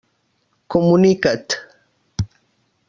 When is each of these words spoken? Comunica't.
Comunica't. 0.67 1.69